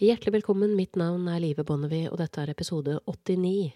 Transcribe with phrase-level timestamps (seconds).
[0.00, 3.74] Hjertelig velkommen, mitt navn er Live Bonnevie, og dette er episode 89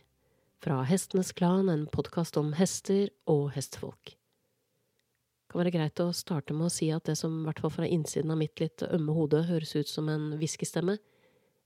[0.64, 4.14] fra Hestenes Klan, en podkast om hester og hestefolk.
[4.14, 7.74] Det kan være greit å starte med å si at det som i hvert fall
[7.74, 10.96] fra innsiden av mitt litt ømme hode høres ut som en hviskestemme,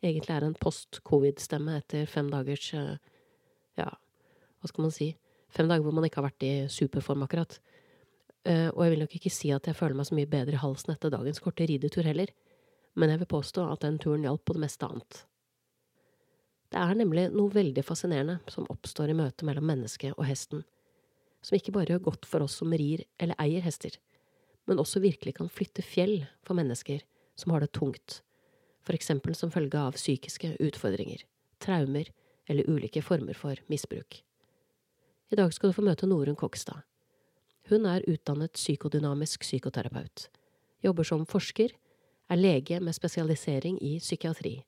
[0.02, 2.98] egentlig er en post-covid-stemme etter fem dagers eh,
[3.78, 5.12] ja, hva skal man si,
[5.54, 7.60] fem dager hvor man ikke har vært i superform, akkurat.
[8.42, 10.64] Eh, og jeg vil nok ikke si at jeg føler meg så mye bedre i
[10.66, 12.34] halsen etter dagens korte ridetur heller
[12.98, 15.22] men jeg vil påstå at den turen hjalp på det meste annet.
[16.68, 20.64] Det er nemlig noe veldig fascinerende som oppstår i møtet mellom mennesket og hesten,
[21.40, 23.94] som ikke bare gjør godt for oss som rir eller eier hester,
[24.68, 27.04] men også virkelig kan flytte fjell for mennesker
[27.38, 28.20] som har det tungt,
[28.84, 31.22] for eksempel som følge av psykiske utfordringer,
[31.62, 32.10] traumer
[32.48, 34.20] eller ulike former for misbruk.
[35.28, 36.82] I dag skal du få møte Norunn Kokstad.
[37.68, 40.28] Hun er utdannet psykodynamisk psykoterapeut,
[40.84, 41.74] jobber som forsker
[42.28, 44.58] er lege med spesialisering i psykiatri,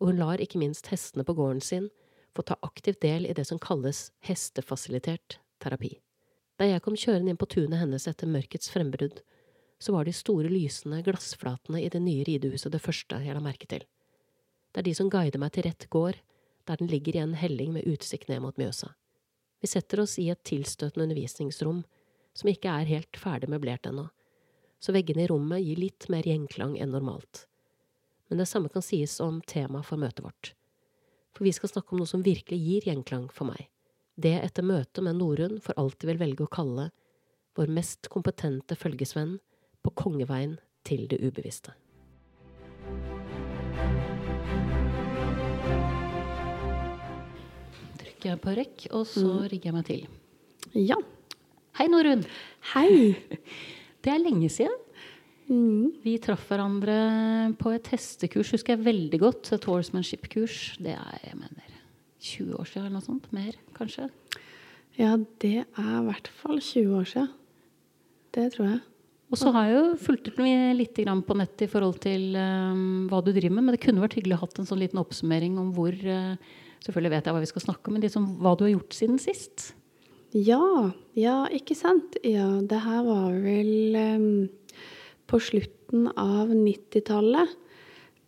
[0.00, 1.88] og hun lar ikke minst hestene på gården sin
[2.34, 5.94] få ta aktivt del i det som kalles hestefasilitert terapi.
[6.58, 9.22] Da jeg kom kjørende inn på tunet hennes etter mørkets frembrudd,
[9.78, 13.68] så var de store lysende glassflatene i det nye ridehuset det første jeg la merke
[13.70, 13.82] til.
[14.70, 16.18] Det er de som guider meg til rett gård,
[16.66, 18.94] der den ligger i en helling med utsikt ned mot Mjøsa.
[19.60, 21.82] Vi setter oss i et tilstøtende undervisningsrom
[22.34, 24.08] som ikke er helt ferdig møblert ennå,
[24.84, 27.46] så veggene i rommet gir litt mer gjenklang enn normalt.
[28.28, 30.50] Men det samme kan sies om temaet for møtet vårt.
[31.32, 33.70] For vi skal snakke om noe som virkelig gir gjenklang for meg.
[34.20, 36.90] Det etter møtet med Norunn for alltid vil velge å kalle
[37.56, 39.38] vår mest kompetente følgesvenn
[39.84, 41.72] på kongeveien til det ubevisste.
[48.02, 49.48] Trykker jeg på rekk, og så mm.
[49.54, 50.04] rigger jeg meg til.
[50.76, 51.00] Ja.
[51.80, 52.26] Hei, Norunn.
[52.74, 52.92] Hei.
[54.04, 54.80] Det er lenge siden.
[55.48, 56.00] Mm.
[56.04, 56.96] Vi traff hverandre
[57.60, 59.52] på et hestekurs, husker jeg veldig godt.
[59.56, 60.78] Et horsemanship-kurs.
[60.84, 61.78] Det er jeg mener,
[62.24, 63.30] 20 år siden eller noe sånt.
[63.36, 64.08] Mer, kanskje.
[65.00, 67.30] Ja, det er i hvert fall 20 år siden.
[68.34, 68.82] Det tror jeg.
[69.32, 70.28] Og så har jeg jo fulgt
[70.78, 73.66] litt på nettet i forhold til um, hva du driver med.
[73.66, 76.36] Men det kunne vært hyggelig å ha hatt en sånn liten oppsummering om hvor uh,
[76.84, 79.16] Selvfølgelig vet jeg hva vi skal snakke om, men liksom, hva du har gjort siden
[79.16, 79.70] sist.
[80.34, 82.16] Ja, ja, ikke sant?
[82.26, 84.48] Ja, det her var vel um,
[85.30, 87.52] på slutten av 90-tallet.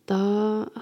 [0.07, 0.21] Da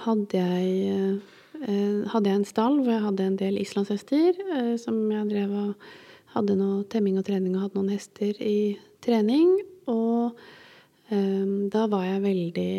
[0.04, 1.18] hadde jeg,
[1.66, 5.58] uh, hadde jeg en stall hvor jeg hadde en del islandshester uh, som jeg drev
[5.64, 5.90] og
[6.36, 9.56] hadde noe temming og trening og hadde noen hester i trening.
[9.90, 10.38] Og
[11.10, 12.74] um, da var jeg veldig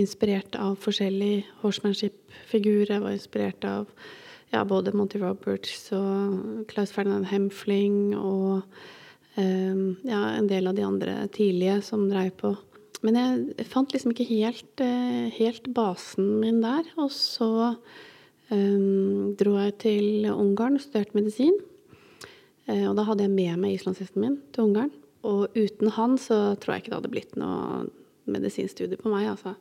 [0.00, 2.96] inspirert av forskjellige horsemanship-figurer.
[2.96, 3.84] Jeg var inspirert av
[4.52, 8.62] ja, både Monty Roberts og Klaus Ferdinand Hemfling og
[9.36, 12.54] um, ja, en del av de andre tidlige som dreiv på.
[13.04, 16.86] Men jeg fant liksom ikke helt, uh, helt basen min der.
[17.00, 17.50] Og så
[18.50, 21.58] um, dro jeg til Ungarn og studerte medisin.
[22.66, 24.94] Uh, og da hadde jeg med meg islandshesten min til Ungarn.
[25.26, 27.86] Og uten han så tror jeg ikke det hadde blitt noe
[28.30, 29.54] medisinstudie på meg, altså.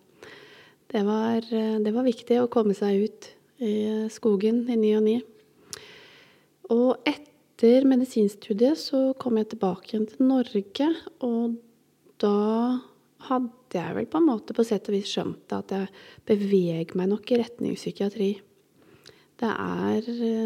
[0.93, 3.31] Det var, uh, det var viktig å komme seg ut
[3.63, 3.75] i
[4.11, 5.19] skogen i ny og ny.
[6.73, 10.89] Og etter medisinstudiet så kom jeg tilbake igjen til Norge,
[11.23, 11.55] og
[12.21, 12.35] da
[13.29, 15.89] hadde jeg vel på en måte på sett og vis skjønt at jeg
[16.27, 18.33] beveger meg nok i retning psykiatri.
[19.35, 20.05] Det er,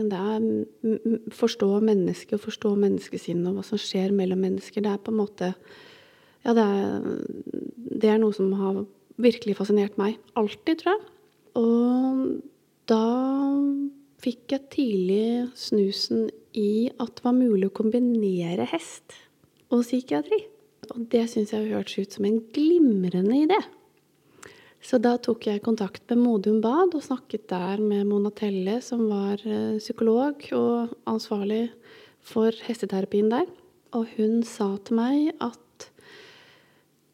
[0.09, 4.81] det forstå mennesket og forstå menneskesinnet og hva som skjer mellom mennesker.
[4.81, 5.53] Det er på en måte
[6.39, 7.03] Ja, det er,
[7.99, 8.79] det er noe som har
[9.19, 10.15] virkelig fascinert meg.
[10.39, 11.01] Alltid, tror jeg.
[11.59, 12.21] Og
[12.89, 13.05] da
[14.19, 16.27] fikk jeg tidlig snusen
[16.57, 19.15] i at det var mulig å kombinere hest
[19.69, 20.41] og psykiatri.
[20.89, 23.59] Og det syns jeg hørtes ut som en glimrende idé.
[24.81, 29.05] Så da tok jeg kontakt med Modum Bad og snakket der med Mona Telle, som
[29.11, 31.67] var eh, psykolog og ansvarlig
[32.25, 33.45] for hesteterapien der.
[33.93, 35.89] Og hun sa til meg at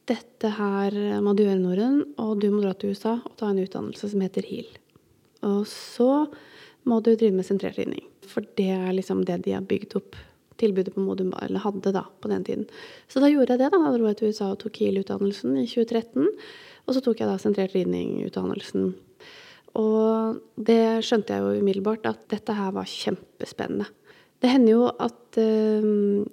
[0.05, 0.93] dette her
[1.25, 4.21] må du gjøre, Norun, og du må dra til USA og ta en utdannelse som
[4.21, 4.69] heter HEAL.
[5.45, 6.25] Og så
[6.85, 8.05] må du drive med sentrert ridning.
[8.25, 10.17] For det er liksom det de har bygd opp
[10.61, 12.67] tilbudet på Modum eller hadde da, på den tiden.
[13.11, 13.71] Så da gjorde jeg det.
[13.73, 16.29] Da Da dro jeg til USA og tok KIL-utdannelsen i 2013.
[16.85, 18.93] Og så tok jeg da sentrert ridning-utdannelsen.
[19.75, 23.89] Og det skjønte jeg jo umiddelbart at dette her var kjempespennende.
[24.43, 25.85] Det hender jo at uh,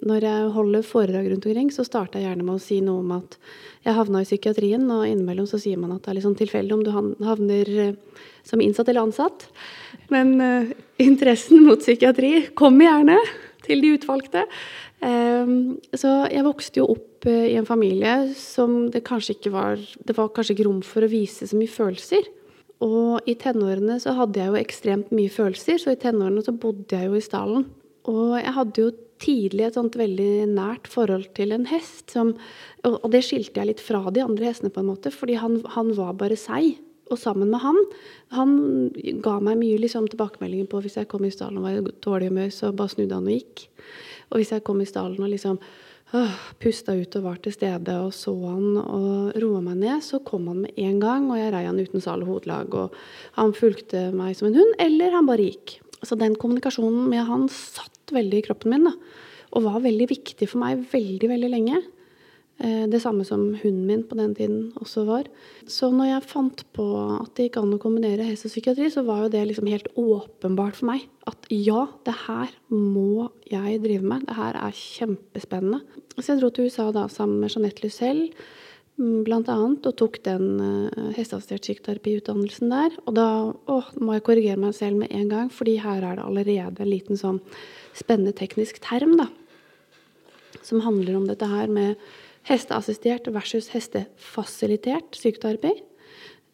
[0.03, 3.13] når jeg holder foredrag rundt omkring, så starter jeg gjerne med å si noe om
[3.15, 3.37] at
[3.85, 6.75] jeg havna i psykiatrien, og innimellom så sier man at det er litt sånn tilfeldig
[6.75, 9.47] om du havner uh, som innsatt eller ansatt.
[10.13, 13.19] Men uh, interessen mot psykiatri kommer gjerne
[13.63, 14.43] til de utvalgte.
[15.95, 20.33] så jeg vokste jo opp i en familie som det kanskje ikke var Det var
[20.35, 22.27] kanskje ikke rom for å vise så mye følelser.
[22.83, 26.99] Og i tenårene så hadde jeg jo ekstremt mye følelser, så i tenårene så bodde
[26.99, 27.63] jeg jo i stallen.
[28.11, 32.09] Og jeg hadde jo tidlig et sånt veldig nært forhold til en hest.
[32.11, 32.33] Som,
[32.83, 35.93] og det skilte jeg litt fra de andre hestene, på en måte, fordi han, han
[35.97, 36.75] var bare seg.
[37.11, 37.75] Og sammen med han
[38.31, 38.53] Han
[39.21, 42.31] ga meg mye liksom, tilbakemeldinger på hvis jeg kom i stallen og var i dårlig
[42.31, 43.67] humør, så bare snudde han og gikk.
[44.31, 47.99] Og hvis jeg kom i stallen og liksom øh, pusta ut og var til stede
[48.01, 51.53] og så han og roa meg ned, så kom han med en gang, og jeg
[51.53, 52.73] rei han uten sal og hodelag.
[52.73, 52.97] Og
[53.37, 55.82] han fulgte meg som en hund, eller han bare gikk.
[56.03, 58.95] Så den kommunikasjonen med han satt veldig i kroppen min, da.
[59.53, 61.81] Og var veldig viktig for meg veldig, veldig lenge.
[62.61, 65.29] Eh, det samme som hunden min på den tiden også var.
[65.65, 66.85] Så når jeg fant på
[67.19, 69.89] at det gikk an å kombinere helse og psykiatri, så var jo det liksom helt
[69.97, 74.27] åpenbart for meg at ja, det her må jeg drive med.
[74.29, 75.81] Det her er kjempespennende.
[76.19, 78.29] Så jeg dro til USA da sammen med Jeanette Lucelle
[78.97, 82.97] blant annet, og tok den uh, hesteassistert psykoterapiutdannelsen der.
[83.07, 86.25] Og da å, må jeg korrigere meg selv med en gang, fordi her er det
[86.27, 87.39] allerede en liten sånn
[87.97, 89.29] spennende teknisk term, da.
[90.63, 91.97] Som handler om dette her med
[92.47, 95.73] hesteassistert versus hestefasilitert psykoterapi.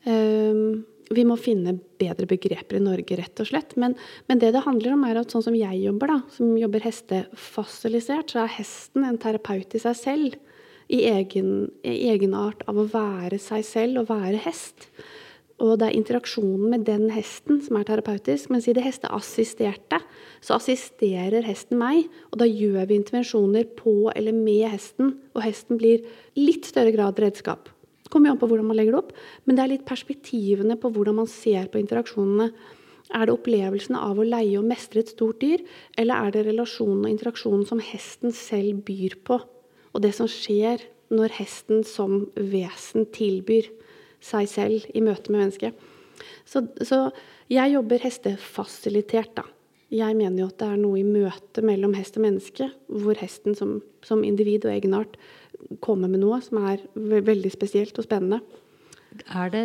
[0.08, 3.74] Um, vi må finne bedre begreper i Norge, rett og slett.
[3.82, 3.96] Men,
[4.30, 8.32] men, det det handler om, er at sånn som jeg jobber, da, som jobber hestefasilisert,
[8.32, 10.38] så er hesten en terapeut i seg selv.
[10.90, 14.90] I egen, egenart av å være seg selv og være hest.
[15.60, 18.48] Og det er interaksjonen med den hesten som er terapeutisk.
[18.54, 20.00] Mens i det hesteassisterte
[20.40, 25.82] så assisterer hesten meg, og da gjør vi intervensjoner på eller med hesten, og hesten
[25.82, 26.08] blir
[26.40, 27.68] litt større grad redskap.
[28.00, 29.12] Det kommer jo an på hvordan man legger det opp,
[29.46, 32.50] men det er litt perspektivene på hvordan man ser på interaksjonene.
[33.14, 35.62] Er det opplevelsen av å leie og mestre et stort dyr,
[36.00, 39.42] eller er det relasjonen og interaksjonen som hesten selv byr på,
[39.94, 43.72] og det som skjer når hesten som vesen tilbyr?
[44.24, 45.88] seg selv i møte med mennesket.
[46.48, 47.10] Så, så
[47.52, 49.46] jeg jobber hestefasilitert, da.
[49.90, 53.56] Jeg mener jo at det er noe i møtet mellom hest og menneske, hvor hesten
[53.58, 55.16] som, som individ og egenart
[55.82, 58.44] kommer med noe som er veldig spesielt og spennende.
[59.34, 59.64] Er det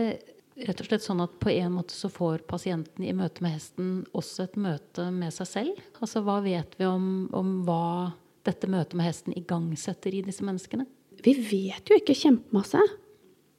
[0.65, 3.91] rett og slett sånn at på en måte så får pasienten i møte med hesten
[4.17, 5.85] også et møte med seg selv?
[6.01, 8.15] Altså hva vet vi om, om hva
[8.47, 10.87] dette møtet med hesten igangsetter i disse menneskene?
[11.25, 12.83] Vi vet jo ikke kjempemasse.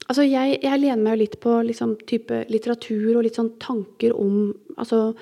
[0.06, 4.14] Altså, jeg, jeg, lener meg jo litt på liksom, type litteratur og litt sånn tanker
[4.14, 5.16] om altså,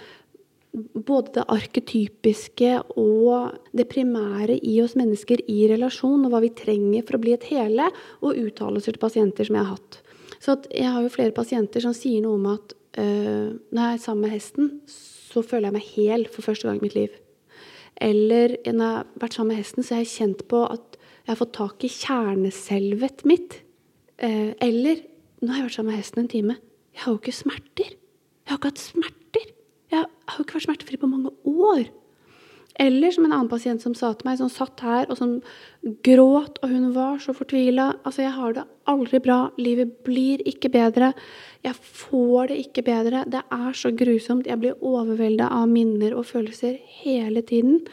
[0.74, 7.06] både det arketypiske og det primære i oss mennesker i relasjon, og hva vi trenger
[7.07, 7.88] for å bli et hele,
[8.25, 10.00] og uttalelser til pasienter som jeg har hatt.
[10.44, 14.04] Så jeg har jo flere pasienter som sier noe om at øh, når jeg er
[14.04, 17.13] sammen med hesten, så føler jeg meg hel for første gang i mitt liv.
[18.01, 21.31] Eller når jeg har vært sammen med hesten, så har jeg kjent på at jeg
[21.31, 23.60] har fått tak i kjerneselvet mitt.
[24.18, 25.10] Eh, eller
[25.44, 26.54] Nå har jeg vært sammen med hesten en time.
[26.95, 27.90] Jeg har jo ikke smerter.
[27.92, 29.50] Jeg har ikke hatt smerter.
[29.92, 31.90] Jeg har jo ikke vært smertefri på mange år.
[32.79, 35.35] Eller som en annen pasient som sa til meg, som satt her og som
[36.05, 37.91] gråt, og hun var så fortvila.
[38.01, 39.37] Altså, jeg har det aldri bra.
[39.61, 41.11] Livet blir ikke bedre.
[41.65, 43.21] Jeg får det ikke bedre.
[43.29, 44.49] Det er så grusomt.
[44.49, 47.83] Jeg blir overvelda av minner og følelser hele tiden.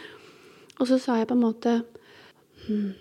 [0.80, 1.76] Og så sa jeg på en måte
[2.64, 2.94] hm,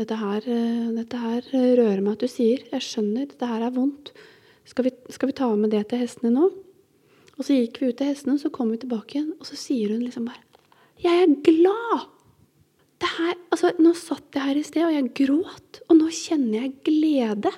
[0.00, 2.66] dette her, eh, dette her, rører meg at du sier.
[2.72, 4.10] Jeg skjønner, dette her er vondt.
[4.66, 6.50] Skal vi, skal vi ta med det til hestene nå?
[7.38, 9.94] Og så gikk vi ut til hestene, så kom vi tilbake igjen, og så sier
[9.94, 10.47] hun liksom bare
[11.02, 12.06] Jeg er glad!
[13.18, 15.80] Her, altså, nå satt jeg her i sted, og jeg gråt.
[15.88, 17.52] Og nå kjenner jeg glede.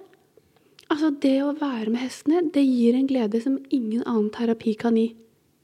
[0.90, 4.96] Altså, det å være med hestene, det gir en glede som ingen annen terapi kan
[5.00, 5.10] gi,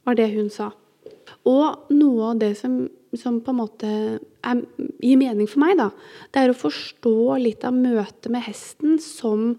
[0.06, 0.70] var det hun sa.
[1.46, 4.62] Og noe av det som som på en måte er,
[5.02, 5.90] gir mening for meg, da,
[6.34, 9.54] det er å forstå litt av møtet med hesten som,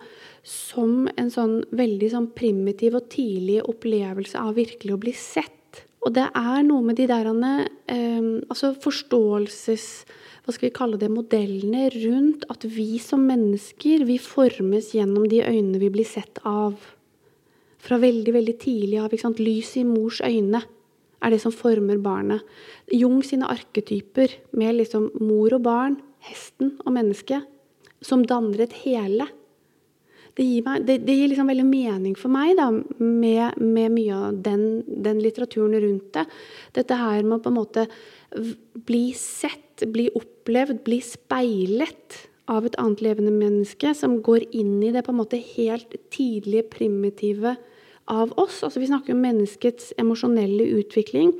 [0.45, 5.56] som en sånn veldig sånn primitiv og tidlig opplevelse av virkelig å bli sett.
[6.07, 7.51] Og det er noe med de derene
[7.91, 9.87] eh, altså forståelses
[10.47, 15.41] hva skal vi kalle det, modellene rundt at vi som mennesker vi formes gjennom de
[15.43, 16.77] øynene vi blir sett av.
[17.83, 19.11] Fra veldig veldig tidlig av.
[19.11, 20.61] ikke sant, Lys i mors øyne
[21.19, 22.47] er det som former barnet.
[22.95, 27.43] Jung sine arketyper med liksom mor og barn, hesten og mennesket,
[27.99, 29.27] som danner et hele.
[30.37, 34.17] Det gir, meg, det, det gir liksom veldig mening for meg da, med, med mye
[34.27, 36.27] av den, den, litteraturen rundt det.
[36.77, 37.87] Dette her med å på en måte
[38.85, 42.19] bli sett, bli opplevd, bli speilet
[42.53, 46.69] av et annet levende menneske som går inn i det på en måte helt tidlige,
[46.77, 47.57] primitive
[48.07, 48.61] av oss.
[48.63, 51.33] Altså Vi snakker om menneskets emosjonelle utvikling.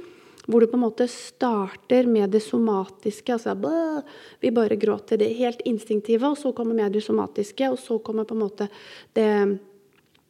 [0.47, 3.33] Hvor du på en måte starter med det somatiske.
[3.33, 4.01] altså bæ,
[4.39, 7.69] Vi bare gråter det helt instinktive, og så kommer med det somatiske.
[7.69, 8.69] Og så kommer på en måte
[9.13, 9.59] det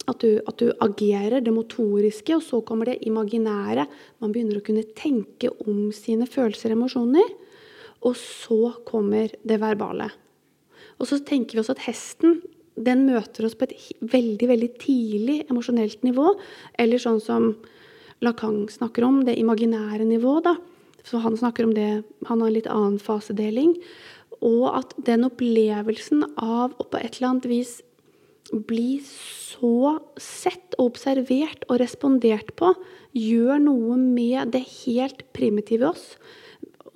[0.07, 3.87] At du, at du, agerer det motoriske, og så kommer det imaginære.
[4.21, 7.27] Man begynner å kunne tenke om sine følelser og emosjoner.
[8.07, 10.07] Og så kommer det verbale.
[10.97, 12.39] Og så tenker vi oss at hesten
[12.77, 16.29] den møter oss på et veldig veldig tidlig emosjonelt nivå.
[16.79, 17.51] Eller sånn som
[18.25, 20.43] Lacan snakker om, det imaginære nivået.
[20.43, 20.55] da.
[21.03, 23.77] Så han snakker om det, han har en litt annen fasedeling.
[24.41, 27.77] Og at den opplevelsen av å på et eller annet vis
[28.51, 32.73] bli så sett og observert og respondert på,
[33.17, 36.11] gjør noe med det helt primitive i oss.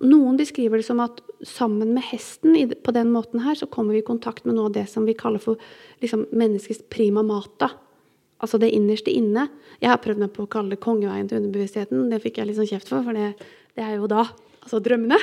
[0.02, 4.02] Noen beskriver det som at sammen med hesten på den måten her, så kommer vi
[4.02, 5.62] i kontakt med noe av det som vi kaller for
[6.02, 7.70] liksom, menneskets prima mata.
[8.42, 9.48] Altså det innerste inne.
[9.82, 12.08] Jeg har prøvd meg på å kalle det kongeveien til underbevisstheten.
[12.12, 13.34] Det fikk jeg litt sånn kjeft for, for det,
[13.78, 14.26] det er jo da
[14.62, 15.20] altså drømmene.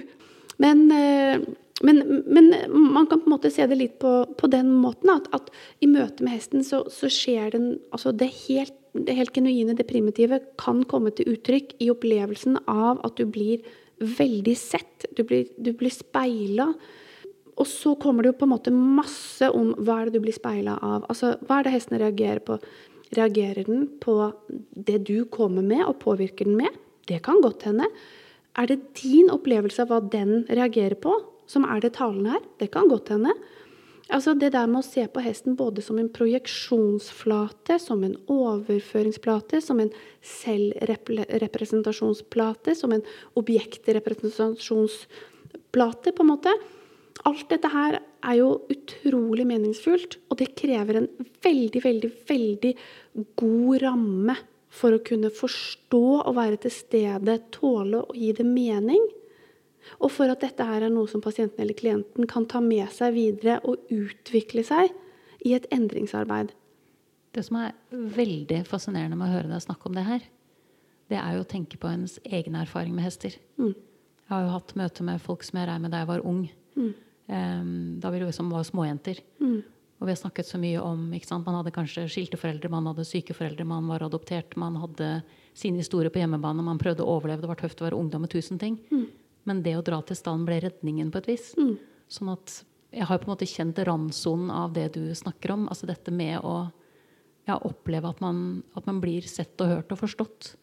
[0.64, 1.44] men eh,
[1.82, 5.26] men, men, man kan på en måte se det litt på, på den måten at,
[5.34, 5.50] at,
[5.82, 9.88] i møte med hesten så, så skjer den altså det, helt, det helt genuine, det
[9.88, 13.66] primitive, kan komme til uttrykk i opplevelsen av at du blir
[13.98, 15.08] veldig sett.
[15.18, 16.70] Du blir, du blir speila.
[17.60, 20.34] Og så kommer det jo på en måte masse om hva er det du blir
[20.34, 21.06] speila av.
[21.10, 22.58] Altså, hva er det hesten reagerer på?
[23.14, 24.16] Reagerer den på
[24.74, 26.80] det du kommer med, og påvirker den med?
[27.06, 27.86] Det kan godt hende.
[28.58, 31.14] Er det din opplevelse av hva den reagerer på,
[31.50, 32.44] som er det talende her.
[32.58, 33.32] Det kan godt hende.
[34.12, 39.60] Altså Det der med å se på hesten både som en projeksjonsflate, som en overføringsplate,
[39.64, 43.02] som en selvrepresentasjonsplate, som en
[43.40, 46.52] objektrepresentasjonsplate, på en måte.
[47.22, 51.08] Alt dette her er jo utrolig meningsfullt, og det krever en
[51.44, 52.72] veldig, veldig, veldig
[53.38, 54.36] god ramme
[54.74, 59.04] for å kunne forstå og være til stede, tåle å gi det mening.
[60.00, 63.14] Og for at dette her er noe som pasienten eller klienten kan ta med seg
[63.14, 64.90] videre og utvikle seg
[65.44, 66.50] i et endringsarbeid.
[67.34, 70.26] Det som er veldig fascinerende med å høre deg snakke om det her,
[71.12, 73.36] det er jo å tenke på ens egen erfaring med hester.
[73.60, 73.74] Mm.
[73.74, 76.46] Jeg har jo hatt møte med folk som jeg rei med da jeg var ung.
[76.76, 76.92] Mm.
[77.24, 77.70] Um,
[78.02, 79.20] da vi liksom var småjenter.
[79.40, 79.62] Mm.
[79.98, 81.46] Og vi har snakket så mye om ikke sant?
[81.46, 85.10] Man hadde kanskje skilte foreldre, man hadde syke foreldre, man var adoptert, man hadde
[85.56, 87.44] sin historie på hjemmebane, man prøvde å overleve.
[87.44, 88.76] Det var tøft å være ungdom med tusen ting.
[88.90, 89.06] Mm.
[89.48, 91.52] Men det å dra til stallen ble redningen på et vis.
[91.56, 91.76] Mm.
[92.12, 92.58] Sånn at
[92.94, 95.64] jeg har på en måte kjent randsonen av det du snakker om.
[95.70, 96.68] Altså dette med å
[97.48, 100.54] ja, oppleve at man, at man, blir sett og hørt og forstått.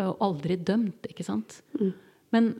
[0.00, 1.60] Og aldri dømt, ikke sant.
[1.78, 1.92] Mm.
[2.34, 2.50] Men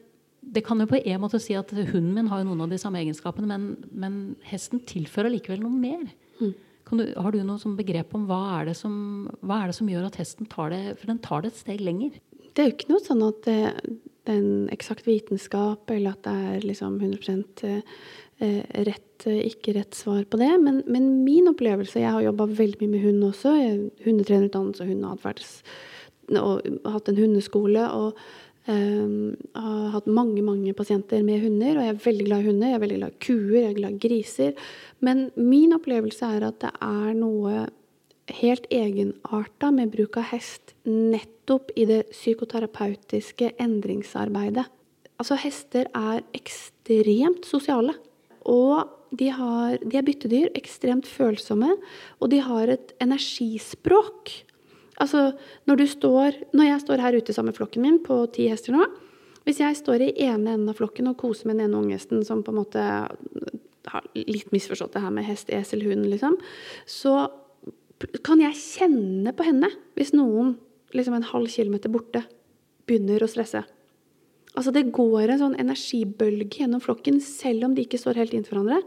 [0.41, 2.79] det kan jo på en måte si at hunden min har jo noen av de
[2.81, 4.19] samme egenskapene, men, men
[4.49, 6.07] hesten tilfører likevel noe mer.
[6.41, 6.55] Mm.
[6.91, 8.95] Du, har du noe begrep om hva er, som,
[9.47, 11.85] hva er, det som, gjør at hesten tar det For den tar det et steg
[11.87, 12.17] lenger.
[12.51, 13.61] Det er jo ikke noe sånn at det,
[14.27, 19.95] det er en eksakt vitenskap, eller at det er liksom 100 eh, rett, ikke rett
[19.95, 20.51] svar på det.
[20.65, 23.55] Men, men min opplevelse Jeg har jobba veldig mye med hund også.
[24.09, 25.57] Hundetrenerutdannelse og hundeatferds
[26.39, 27.87] og hatt en hundeskole.
[27.91, 28.19] og
[28.69, 32.73] um, har hatt mange mange pasienter med hunder, og jeg er veldig glad i hunder.
[32.73, 34.65] Jeg er veldig glad i kuer, jeg er glad i griser.
[35.01, 37.69] Men min opplevelse er at det er noe
[38.31, 44.67] helt egenarta med bruk av hest nettopp i det psykoterapeutiske endringsarbeidet.
[45.21, 47.97] Altså, hester er ekstremt sosiale.
[48.49, 48.87] Og
[49.17, 51.75] de, har, de er byttedyr, ekstremt følsomme,
[52.21, 54.33] og de har et energispråk.
[55.01, 55.31] Altså,
[55.69, 58.77] når, du står, når jeg står her ute sammen med flokken min på ti hester
[58.77, 58.85] nå
[59.47, 62.43] Hvis jeg står i ene enden av flokken og koser med den ene unghesten som
[62.45, 62.87] på en måte
[63.91, 66.37] har litt misforstått det her med hest, esel, hund, liksom,
[66.85, 67.31] så
[68.25, 70.59] kan jeg kjenne på henne hvis noen
[70.97, 72.23] liksom en halv kilometer borte
[72.89, 73.63] begynner å stresse.
[74.59, 78.57] Altså Det går en sånn energibølge gjennom flokken, selv om de ikke står helt inntil
[78.57, 78.83] hverandre.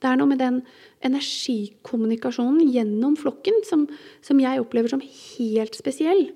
[0.00, 0.62] Det er noe med den
[1.06, 3.86] energikommunikasjonen gjennom flokken som,
[4.24, 6.28] som jeg opplever som helt spesiell.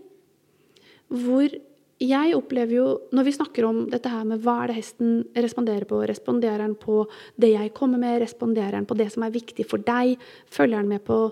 [1.11, 1.51] Hvor
[2.01, 5.85] jeg opplever jo, når vi snakker om dette her med hva er det hesten responderer
[5.89, 7.03] på, responderer den på
[7.37, 10.15] det jeg kommer med, responderer den på det som er viktig for deg,
[10.49, 11.27] følger den med på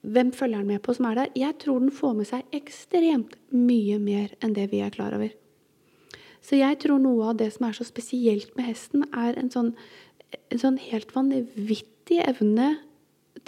[0.00, 1.32] hvem følger den med på som er der?
[1.36, 5.32] Jeg tror den får med seg ekstremt mye mer enn det vi er klar over.
[6.44, 9.74] Så jeg tror noe av det som er så spesielt med hesten, er en sånn,
[10.50, 12.74] en sånn helt vanvittig evne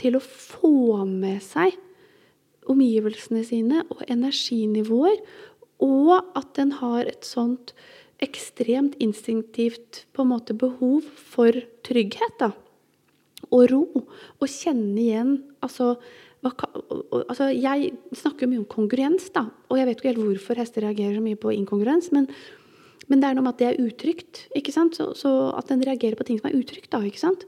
[0.01, 1.77] til å få med seg
[2.71, 5.19] omgivelsene sine og energinivåer,
[5.83, 7.73] og at den har et sånt
[8.23, 12.39] ekstremt instinktivt på en måte behov for trygghet.
[12.39, 12.53] da,
[13.51, 13.83] Og ro.
[14.41, 15.97] Og kjenne igjen altså
[16.43, 19.47] altså, Jeg snakker mye om kongruens, da.
[19.71, 22.13] Og jeg vet ikke helt hvorfor hester reagerer så mye på inkongruens.
[22.13, 22.29] Men,
[23.13, 24.47] men det er noe med at det er utrygt.
[24.57, 24.97] ikke sant?
[24.97, 27.03] Så, så, at den reagerer på ting som er utrygt, da.
[27.05, 27.45] ikke sant?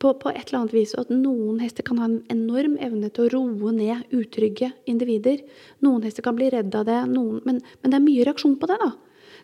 [0.00, 0.94] på, på, et eller annet vis.
[0.96, 5.42] Og at noen hester kan ha en enorm evne til å roe ned utrygge individer.
[5.84, 8.70] Noen hester kan bli redd av det, noen, men, men, det er mye reaksjon på
[8.70, 8.80] det.
[8.80, 8.90] da.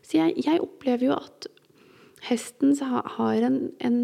[0.00, 1.50] Så jeg, jeg opplever jo at
[2.26, 3.98] hesten har en, en,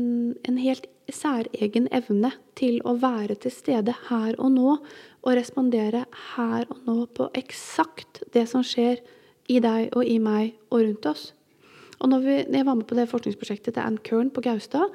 [0.45, 4.77] en, helt særegen evne til å være til stede her og nå,
[5.23, 6.05] og respondere
[6.37, 9.01] her og nå på eksakt det som skjer
[9.51, 11.31] i deg og i meg og rundt oss.
[12.03, 14.91] Og når, vi, jeg var med på det forskningsprosjektet til Ann Kern på Gaustad,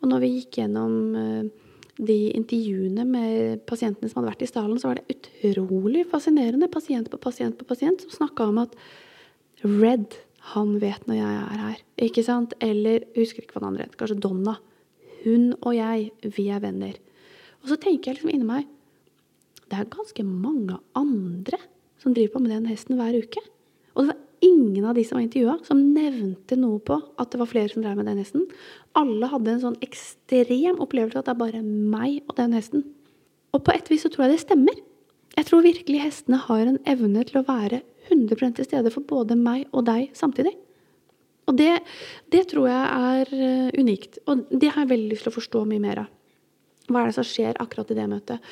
[0.00, 1.68] og når vi gikk gjennom uh,
[2.00, 7.08] de intervjuene med pasientene som hadde vært i stallen, så var det utrolig fascinerende, pasient
[7.12, 8.76] på pasient på pasient, som snakka om at
[9.64, 10.16] Red,
[10.54, 11.80] han vet når jeg er her.
[12.00, 12.54] Ikke sant?
[12.64, 13.96] Eller husker ikke hva den andre het.
[14.00, 14.54] Kanskje Donna.
[15.20, 16.96] Hun og jeg, vi er venner.
[17.60, 18.68] Og så tenker jeg liksom inni meg
[19.68, 21.58] Det er ganske mange andre
[22.00, 23.42] som driver på med den hesten hver uke.
[23.94, 27.40] Og det var ingen av de som var intervjua, som nevnte noe på at det
[27.40, 28.46] var flere som drev med den hesten.
[28.98, 32.86] Alle hadde en sånn ekstrem opplevelse at det er bare meg og den hesten.
[33.54, 34.80] Og på et vis så tror jeg det stemmer.
[35.36, 39.36] Jeg tror virkelig hestene har en evne til å være 100 til stede for både
[39.38, 40.54] meg og deg samtidig.
[41.50, 41.70] Og det,
[42.30, 44.20] det tror jeg er eh, unikt.
[44.30, 46.10] Og det har jeg veldig lyst til å forstå mye mer av.
[46.90, 48.50] Hva er det som skjer akkurat i det møtet?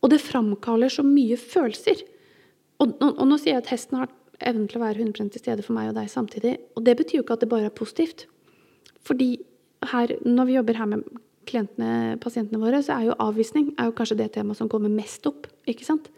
[0.00, 2.00] Og det framkaller så mye følelser.
[2.80, 4.12] Og, og, og nå sier jeg at hesten har
[4.46, 6.56] evnen til å være 100 til stede for meg og deg samtidig.
[6.76, 8.26] Og det betyr jo ikke at det bare er positivt.
[9.06, 9.34] Fordi
[9.90, 11.04] her, når vi jobber her med
[11.48, 15.26] klientene, pasientene våre, så er jo avvisning er jo kanskje det temaet som kommer mest
[15.28, 15.48] opp.
[15.68, 16.10] ikke sant?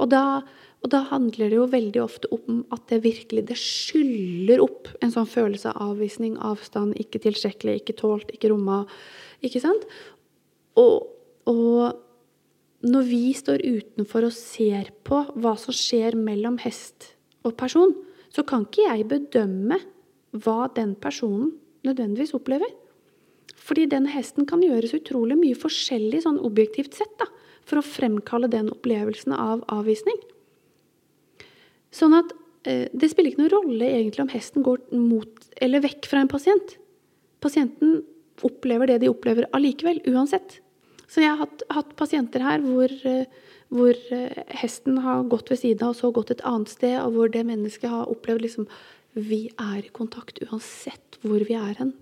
[0.00, 0.40] Og da,
[0.80, 5.12] og da, handler det jo veldig ofte om at det virkelig det skyller opp en
[5.12, 8.84] sånn følelse av avvisning, avstand, ikke tilstrekkelig, ikke tålt, ikke romma.
[9.44, 9.84] Ikke sant?
[10.80, 11.10] Og,
[11.50, 17.14] og når vi står utenfor og ser på hva som skjer mellom hest
[17.46, 17.94] og person,
[18.30, 19.80] så kan ikke jeg bedømme
[20.36, 21.54] hva den personen
[21.86, 22.70] nødvendigvis opplever.
[23.60, 27.28] Fordi den hesten kan gjøres utrolig mye forskjellig sånn objektivt sett da,
[27.66, 30.16] for å fremkalle den opplevelsen av avvisning.
[31.94, 32.32] Sånn at
[32.68, 36.30] eh, det spiller ikke noen rolle egentlig om hesten går mot eller vekk fra en
[36.30, 36.76] pasient.
[37.42, 38.00] Pasienten
[38.46, 40.60] opplever det de opplever allikevel, uansett.
[41.10, 43.26] Så jeg har hatt, hatt pasienter her hvor eh,
[43.70, 47.14] hvor eh, hesten har gått ved siden av og så gått et annet sted, og
[47.14, 48.70] hvor det mennesket har opplevd liksom
[49.10, 51.94] Vi er i kontakt uansett hvor vi er hen.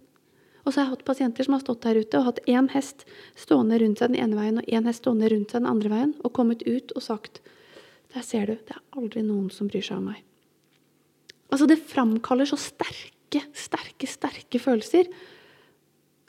[0.64, 3.06] Og så har jeg hatt pasienter som har stått der ute og hatt én hest
[3.32, 6.12] stående rundt seg den ene veien og én hest stående rundt seg den andre veien,
[6.20, 7.40] og kommet ut og sagt
[8.12, 10.22] Der ser du, det er aldri noen som bryr seg om meg.
[11.52, 15.08] Altså, det framkaller så sterke, sterke, sterke følelser.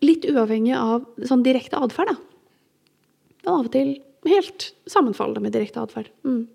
[0.04, 2.18] Litt uavhengig av sånn direkte atferd, da.
[3.48, 3.94] Og av og til
[4.28, 6.10] helt sammenfallende med direkte atferd.
[6.24, 6.48] Mm.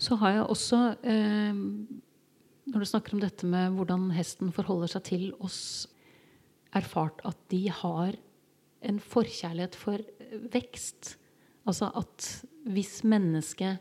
[0.00, 1.54] Så har jeg også, eh,
[2.70, 5.86] når du snakker om dette med hvordan hesten forholder seg til oss,
[6.74, 8.16] erfart at de har
[8.86, 10.00] en forkjærlighet for
[10.54, 11.16] vekst.
[11.68, 12.28] Altså at
[12.70, 13.80] hvis mennesket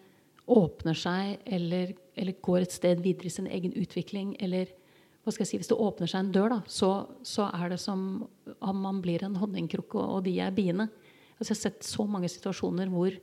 [0.50, 4.72] åpner seg eller, eller, går et sted videre i sin egen utvikling, eller
[5.24, 6.92] hva skal jeg si, hvis det åpner seg en dør, da, så,
[7.28, 8.26] så er det som
[8.66, 10.90] om man blir en honningkrukke, og de er biene.
[11.40, 13.16] Altså jeg har sett så mange situasjoner hvor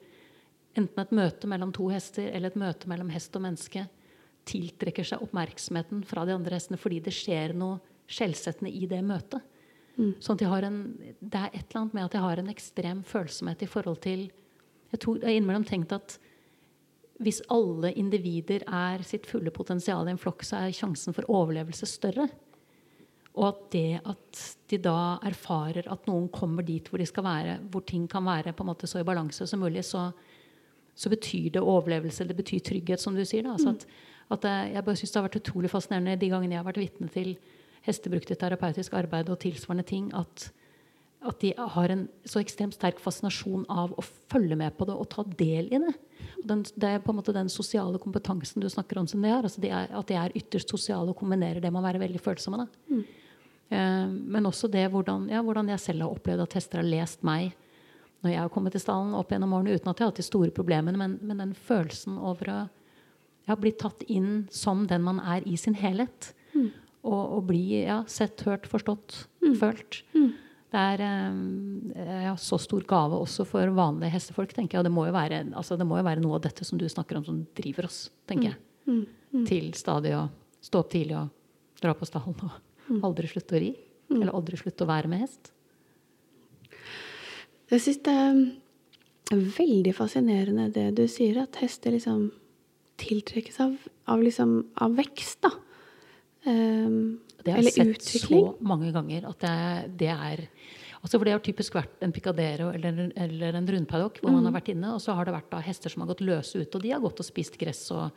[0.76, 3.86] enten et møte mellom to hester eller et møte mellom hest og menneske
[4.46, 9.42] tiltrekker seg oppmerksomheten fra de andre hestene fordi det skjer noe skjellsettende i det møtet.
[9.96, 10.12] Mm.
[10.20, 12.52] Sånn at de har en, det er et eller annet med at jeg har en
[12.52, 14.26] ekstrem følsomhet i forhold til
[14.92, 16.18] Jeg tror jeg har innimellom tenkt at
[17.24, 21.88] hvis alle individer er sitt fulle potensial i en flokk, så er sjansen for overlevelse
[21.88, 22.28] større.
[23.36, 27.58] Og at det at de da erfarer at noen kommer dit hvor de skal være,
[27.70, 30.08] hvor ting kan være på en måte så i balanse som mulig, så,
[30.96, 32.24] så betyr det overlevelse.
[32.24, 33.44] Det betyr trygghet, som du sier.
[33.44, 33.58] Da.
[33.58, 33.86] Altså at,
[34.38, 37.12] at jeg bare synes Det har vært utrolig fascinerende de gangene jeg har vært vitne
[37.12, 37.36] til
[37.86, 40.48] hestebrukte terapeutisk arbeid og tilsvarende ting, at,
[41.26, 45.08] at de har en så ekstremt sterk fascinasjon av å følge med på det og
[45.12, 45.92] ta del i det.
[46.46, 49.46] Den, det er på en måte den sosiale kompetansen du snakker om som de har.
[49.46, 52.24] Altså de er, at de er ytterst sosiale og kombinerer det med å være veldig
[52.24, 52.64] følsomme.
[52.64, 52.96] Da.
[52.96, 53.25] Mm.
[53.68, 57.24] Eh, men også det hvordan, ja, hvordan, jeg selv har opplevd at hester har lest
[57.26, 57.54] meg
[58.22, 60.26] når jeg har kommet til stallen opp gjennom årene uten at jeg har hatt de
[60.26, 62.56] store problemene, men, men, den følelsen over å
[63.46, 66.32] ja, bli tatt inn som den man er i sin helhet.
[66.54, 66.70] Mm.
[67.06, 69.54] Og, og, bli ja, sett, hørt, forstått, mm.
[69.60, 70.00] følt.
[70.16, 70.32] Mm.
[70.74, 74.82] Det er eh, ja, så stor gave også for vanlige hestefolk, tenker jeg.
[74.82, 76.88] Og det må, jo være, altså, det må jo være noe av dette som du
[76.90, 78.60] snakker om, som driver oss, tenker jeg.
[78.88, 79.02] Mm.
[79.36, 79.46] Mm.
[79.46, 80.26] Til stadig å
[80.66, 82.34] stå opp tidlig og dra på stallen.
[82.42, 82.65] og Mm.
[83.06, 83.72] Aldri slutte å ri.
[84.10, 84.20] Mm.
[84.20, 85.50] Eller aldri slutte å være med hest.
[87.72, 92.28] Jeg syns det er veldig fascinerende det du sier, at hester liksom
[93.00, 93.74] tiltrekkes av,
[94.08, 95.50] av, liksom, av vekst, da.
[96.46, 98.44] Um, det har jeg sett utvikling.
[98.46, 99.56] så mange ganger at det,
[100.02, 100.44] det, er
[101.02, 104.54] Altså for Det har typisk vært en picadero eller, eller en rundpaddock hvor man har
[104.56, 104.94] vært inne.
[104.96, 107.00] Og så har det vært da hester som har gått løse ut, og de har
[107.04, 108.16] gått og spist gress og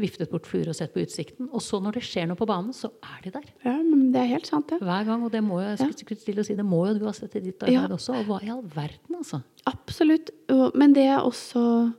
[0.00, 1.48] viftet bort fluer og sett på utsikten.
[1.52, 3.48] Og så når det skjer noe på banen, så er de der.
[3.66, 4.78] Ja, men det er helt sant, det.
[4.80, 5.24] Hver gang.
[5.26, 7.34] Og det må jo, jeg skulle til å si, det må jo du ha sett
[7.36, 7.88] i ditt arbeid Ja.
[7.98, 8.14] også.
[8.20, 9.42] Og hva i all verden, altså.
[9.66, 10.30] Absolutt.
[10.74, 11.92] Men det er også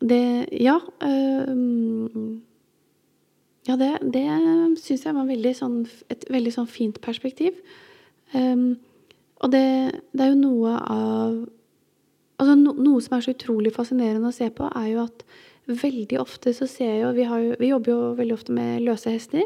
[0.00, 0.76] Det Ja.
[1.02, 2.38] Øh,
[3.68, 4.24] ja, det, det
[4.80, 7.58] syns jeg var veldig sånn, et veldig sånn fint perspektiv.
[8.34, 8.78] Øhm,
[9.38, 9.66] og det,
[10.12, 11.38] det er jo noe av
[12.38, 15.24] Altså no, noe som er så utrolig fascinerende å se på, er jo at
[15.66, 19.10] veldig ofte så ser jeg jo Vi, jo, vi jobber jo veldig ofte med løse
[19.10, 19.42] hester.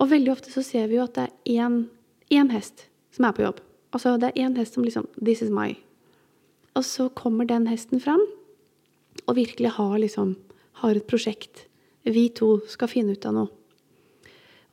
[0.00, 1.76] Og veldig ofte så ser vi jo at det er én,
[2.32, 3.60] én hest som er på jobb.
[3.92, 5.74] Altså det er én hest som liksom This is my.
[6.72, 8.24] Og så kommer den hesten fram
[9.28, 10.34] og virkelig har liksom
[10.80, 11.66] har et prosjekt.
[12.04, 13.52] Vi to skal finne ut av noe.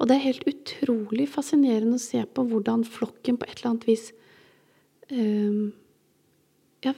[0.01, 3.89] Og det er helt utrolig fascinerende å se på hvordan flokken på et eller annet
[3.91, 4.07] vis
[5.13, 5.71] øhm,
[6.81, 6.95] ja,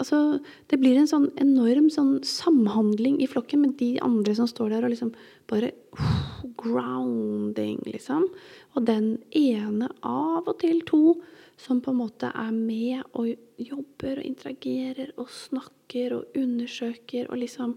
[0.00, 4.74] altså, det blir en sånn enorm sånn samhandling i flokken med de andre som står
[4.74, 5.12] der og liksom
[5.50, 8.26] bare uh, grounding, liksom.
[8.74, 11.20] Og den ene, av og til to,
[11.60, 17.38] som på en måte er med og jobber og interagerer og snakker og undersøker og
[17.44, 17.76] liksom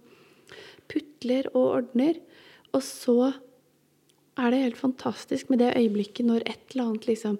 [0.89, 2.21] putler og ordner.
[2.73, 3.33] Og så
[4.37, 7.37] er det helt fantastisk med det øyeblikket når et eller annet liksom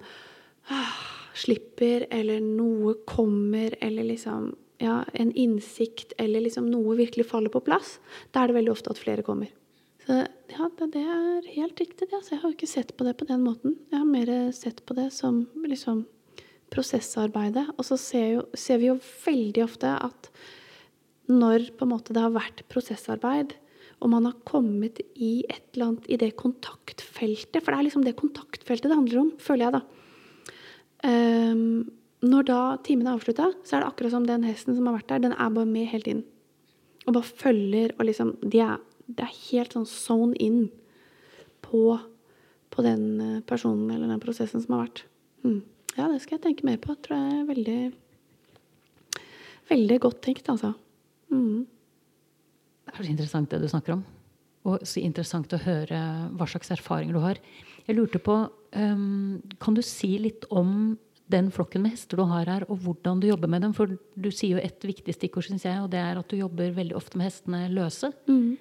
[0.72, 0.96] ah,
[1.36, 7.64] slipper, eller noe kommer, eller liksom ja, en innsikt, eller liksom noe virkelig faller på
[7.68, 7.98] plass.
[8.32, 9.52] Da er det veldig ofte at flere kommer.
[10.06, 12.14] Så ja, det er helt riktig, det.
[12.14, 13.80] Altså, jeg har jo ikke sett på det på den måten.
[13.92, 16.06] Jeg har mer sett på det som liksom
[16.74, 17.66] prosessarbeidet.
[17.76, 20.30] Og så ser, jo, ser vi jo veldig ofte at
[21.32, 23.56] når på en måte det har vært prosessarbeid,
[24.04, 28.04] og man har kommet i et eller annet i det kontaktfeltet For det er liksom
[28.06, 29.84] det kontaktfeltet det handler om, føler jeg, da.
[31.06, 31.92] Um,
[32.26, 35.12] når da timen er avslutta, så er det akkurat som den hesten som har vært
[35.12, 36.24] der, den er bare med hele tiden.
[37.06, 40.72] Og bare følger og liksom Det er, Det er helt sånn zone in
[41.62, 42.00] på,
[42.74, 45.04] på den eh, personen eller den prosessen som har vært.
[45.46, 45.62] Mm.
[45.96, 46.96] Ja, det skal jeg tenke mer på.
[46.98, 47.80] Tror jeg er veldig
[49.66, 50.76] Veldig godt tenkt, altså.
[51.34, 51.66] Mm.
[52.96, 54.04] Er så interessant det du snakker om.
[54.66, 56.00] Og så interessant å høre
[56.34, 57.40] hva slags erfaringer du har.
[57.86, 58.38] Jeg lurte på,
[58.74, 60.98] um, Kan du si litt om
[61.30, 63.74] den flokken med hester du har her, og hvordan du jobber med dem?
[63.74, 66.74] For du sier jo et viktig stikkord, syns jeg, og det er at du jobber
[66.76, 68.12] veldig ofte med hestene løse.
[68.30, 68.58] Mm.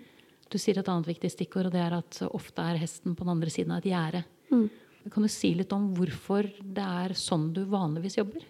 [0.48, 3.34] Du sier et annet viktig stikkord, og det er at ofte er hesten på den
[3.36, 4.24] andre siden av et gjerde.
[4.52, 4.66] Mm.
[5.12, 8.44] Kan du si litt om hvorfor det er sånn du vanligvis jobber?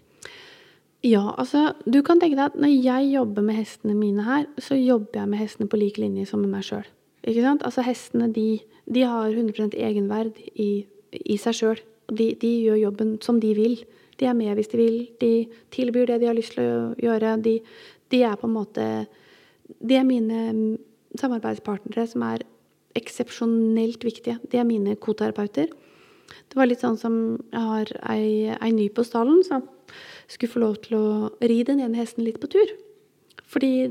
[1.04, 4.76] Ja, altså, du kan tenke deg at når jeg jobber med hestene mine her, så
[4.78, 6.86] jobber jeg med hestene på lik linje som med meg sjøl.
[7.24, 7.64] Ikke sant?
[7.66, 11.82] Altså, hestene, de, de har 100% egenverd i, i seg sjøl.
[12.08, 13.76] De, de gjør jobben som de vil.
[14.20, 14.96] De er med hvis de vil.
[15.20, 15.32] De
[15.74, 17.36] tilbyr det de har lyst til å gjøre.
[17.44, 17.58] De,
[18.12, 18.88] de er på en måte
[19.64, 20.78] De er mine
[21.20, 22.48] samarbeidspartnere som er
[22.96, 24.38] eksepsjonelt viktige.
[24.48, 25.68] De er mine koterapeuter.
[26.48, 27.14] Det var litt sånn som
[27.52, 29.64] jeg har ei, ei ny på stallen som
[30.30, 32.74] skulle få lov til å ri den ene hesten litt på tur.
[33.54, 33.90] Fordi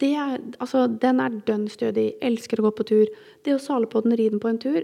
[0.00, 3.10] det er, altså, den er dønn stødig, elsker å gå på tur.
[3.44, 4.80] Det å sale på den, ri den på en tur,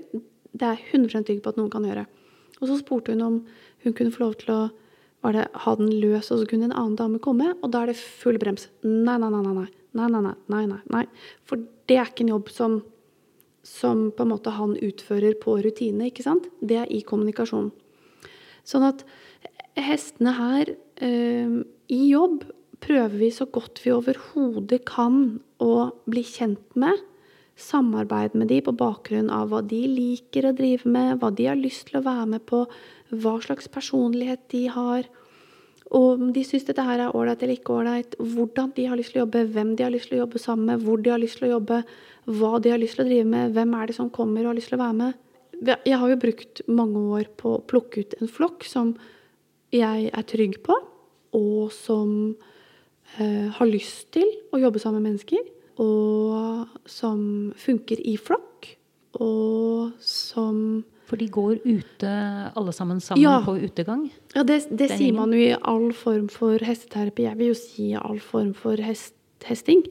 [0.51, 2.05] det er jeg 100 trygg på at noen kan gjøre.
[2.61, 3.41] Og så spurte hun om
[3.85, 4.61] hun kunne få lov til å
[5.35, 8.01] det, ha den løs, og så kunne en annen dame komme, og da er det
[8.01, 8.69] full brems.
[8.85, 9.69] Nei, nei, nei, nei.
[9.99, 10.35] Nei, nei, nei.
[10.53, 11.05] nei, nei, nei.
[11.49, 11.61] For
[11.91, 12.79] det er ikke en jobb som,
[13.67, 16.49] som på en måte han utfører på rutine, ikke sant?
[16.63, 17.69] Det er i kommunikasjon.
[18.69, 19.05] Sånn at
[19.79, 22.45] hestene her eh, i jobb
[22.81, 26.99] prøver vi så godt vi overhodet kan å bli kjent med.
[27.61, 31.61] Samarbeide med de på bakgrunn av hva de liker å drive med, hva de har
[31.61, 32.65] lyst til å være med på,
[33.13, 35.09] hva slags personlighet de har.
[35.91, 39.13] Og om de syns dette her er ålreit eller ikke ålreit, hvordan de har lyst
[39.13, 41.21] til å jobbe, hvem de har lyst til å jobbe sammen med, hvor de har
[41.21, 41.83] lyst til å jobbe,
[42.31, 44.61] hva de har lyst til å drive med, hvem er det som kommer og har
[44.61, 45.25] lyst til å være med.
[45.61, 48.95] Jeg har jo brukt mange år på å plukke ut en flokk som
[49.73, 50.75] jeg er trygg på,
[51.37, 52.37] og som
[53.19, 55.43] eh, har lyst til å jobbe sammen med mennesker,
[55.81, 58.75] og som funker i flokk,
[59.21, 62.11] og som For de går ute
[62.55, 63.41] alle sammen sammen Ja.
[63.43, 64.05] på utegang?
[64.37, 67.25] Ja, det, det sier man jo i all form for hesteterapi.
[67.27, 69.83] Jeg vil jo si i all form for hest, hesting.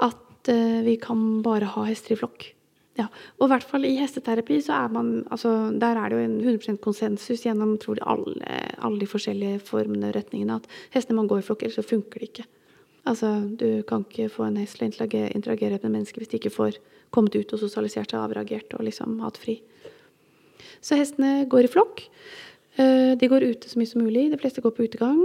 [0.00, 2.52] At eh, vi kan bare ha hester i flokk.
[2.98, 3.06] Ja.
[3.38, 6.40] Og i hvert fall i hesteterapi så er man altså, Der er det jo en
[6.40, 11.28] 100 konsensus gjennom tror jeg, alle, alle de forskjellige formene og retningene at hestene må
[11.30, 12.46] gå i flokk, ellers så funker det ikke.
[13.06, 16.56] Altså, Du kan ikke få en hest til å interagere, med mennesker hvis de ikke
[16.56, 16.80] får
[17.14, 19.60] kommet ut og sosialisert seg, avreagert og liksom hatt fri.
[20.82, 22.02] Så hestene går i flokk.
[22.78, 24.30] Eh, de går ute så mye som mulig.
[24.30, 25.22] De fleste går på utegang.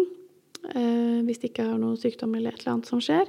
[0.74, 3.28] Eh, hvis de ikke har noe sykdom eller et eller annet som skjer.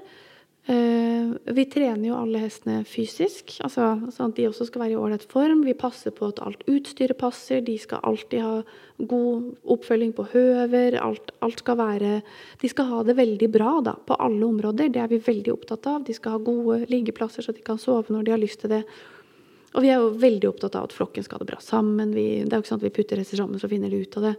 [0.66, 4.96] Eh, vi trener jo alle hestene fysisk, altså, sånn at de også skal være i
[4.96, 5.60] ålreit form.
[5.66, 7.60] Vi passer på at alt utstyret passer.
[7.66, 8.54] De skal alltid ha
[8.96, 10.96] god oppfølging på høver.
[11.02, 12.14] Alt, alt skal være
[12.62, 14.88] De skal ha det veldig bra da, på alle områder.
[14.88, 16.06] Det er vi veldig opptatt av.
[16.06, 18.86] De skal ha gode liggeplasser så de kan sove når de har lyst til det.
[19.74, 22.14] Og vi er jo veldig opptatt av at flokken skal ha det bra sammen.
[22.14, 24.16] Vi, det er jo ikke sånn at vi putter hester sammen, så finner de ut
[24.20, 24.34] av det.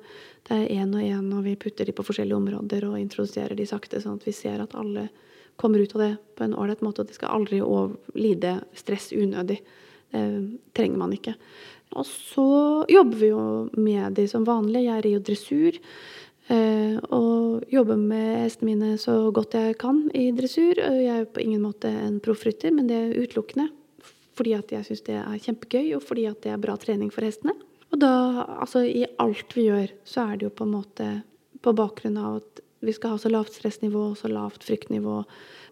[0.48, 3.68] Det er én og én, og vi putter de på forskjellige områder og introduserer de
[3.68, 5.10] sakte, sånn at vi ser at alle
[5.62, 7.04] kommer ut av det på en ålreit måte.
[7.04, 7.62] Og de skal aldri
[8.18, 9.62] lide stress unødig.
[10.12, 10.26] Det
[10.78, 11.34] trenger man ikke.
[11.96, 12.50] Og så
[12.92, 13.42] jobber vi jo
[13.78, 14.86] med de som vanlig.
[14.88, 15.80] Jeg rir jo dressur.
[16.46, 20.78] Eh, og jobber med hestene mine så godt jeg kan i dressur.
[20.78, 23.72] Jeg er jo på ingen måte en proffrytter, men det er utelukkende
[24.36, 27.24] fordi at jeg syns det er kjempegøy, og fordi at det er bra trening for
[27.24, 27.54] hestene.
[27.94, 31.08] Og da, altså i alt vi gjør, så er det jo på en måte
[31.64, 35.18] på bakgrunn av at vi skal ha så lavt stressnivå og så lavt fryktnivå,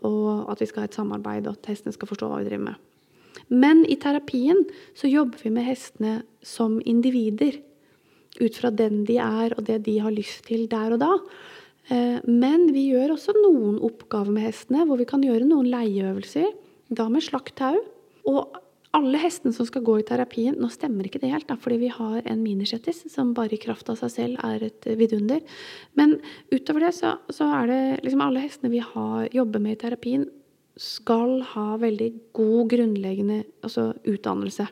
[0.07, 2.67] og at vi skal ha et samarbeid, og at hestene skal forstå hva vi driver
[2.71, 2.89] med.
[3.53, 4.63] Men i terapien
[4.97, 7.59] så jobber vi med hestene som individer.
[8.41, 11.11] Ut fra den de er, og det de har lyst til der og da.
[11.91, 16.49] Eh, men vi gjør også noen oppgaver med hestene, hvor vi kan gjøre noen leieøvelser.
[16.93, 17.77] Da med slakt tau.
[18.29, 18.57] Og
[18.93, 21.89] alle hestene som skal gå i terapien Nå stemmer ikke det helt, da, fordi vi
[21.93, 25.41] har en minishettis som bare i kraft av seg selv er et vidunder.
[25.97, 26.19] Men
[26.53, 30.27] utover det så, så er det liksom alle hestene vi har, jobber med i terapien,
[30.79, 34.65] skal ha veldig god grunnleggende altså utdannelse.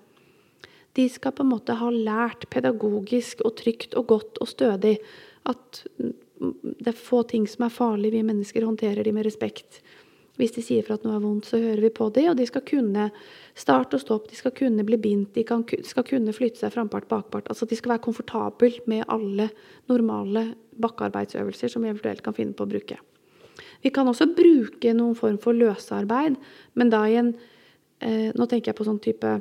[0.97, 4.97] De skal på en måte ha lært pedagogisk og trygt og godt og stødig
[5.49, 5.84] at
[6.41, 8.12] det er få ting som er farlig.
[8.15, 9.81] Vi mennesker håndterer de med respekt.
[10.41, 12.47] Hvis de sier fra at noe er vondt, så hører vi på det, og de
[12.49, 13.12] skal kunne
[13.54, 17.06] start og stopp, de skal kunne bli bindt, de kan, skal kunne flytte seg frampart,
[17.12, 17.51] bakpart.
[17.51, 19.51] Altså de skal være komfortable med alle
[19.91, 20.47] normale
[20.82, 22.97] bakkearbeidsøvelser som vi eventuelt kan finne på å bruke.
[23.86, 26.39] Vi kan også bruke noen form for løsarbeid,
[26.73, 27.34] men da i en
[28.01, 29.36] eh, Nå tenker jeg på sånn type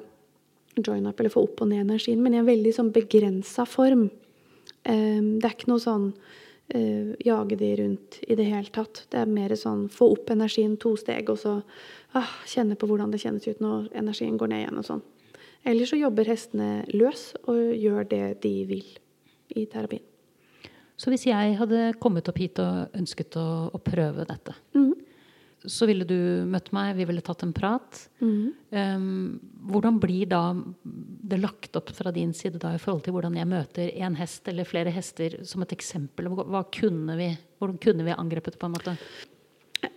[0.77, 4.09] join-up eller få opp og ned energien, men i en veldig sånn begrensa form.
[4.85, 6.11] Eh, det er ikke noe sånn
[6.75, 9.05] uh, jage de rundt i det hele tatt.
[9.13, 13.13] Det er mer sånn få opp energien to steg, og så uh, kjenne på hvordan
[13.15, 15.05] det kjennes ut når energien går ned igjen og sånn.
[15.69, 18.87] Eller så jobber hestene løs og gjør det de vil
[19.57, 20.07] i terapien.
[21.01, 25.10] Så hvis jeg hadde kommet opp hit og ønsket å, å prøve dette, mm
[25.69, 26.17] så ville du
[26.49, 27.99] møtt meg, vi ville tatt en prat.
[28.23, 28.53] Mm.
[28.73, 30.43] Um, hvordan blir da
[30.83, 34.49] det lagt opp fra din side da i forhold til hvordan jeg møter en hest
[34.49, 36.31] eller flere hester som et eksempel?
[36.33, 37.29] Hva kunne vi,
[37.61, 38.97] hvordan kunne vi angrepet på en måte?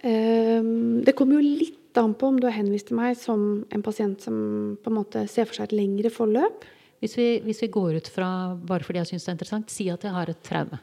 [0.03, 3.83] Um, det kommer jo litt an på om du har henvist til meg som en
[3.85, 4.37] pasient som
[4.83, 6.67] på en måte ser for seg et lengre forløp.
[7.03, 9.89] Hvis vi, hvis vi går ut fra, bare fordi jeg syns det er interessant, si
[9.91, 10.79] at jeg har et traume.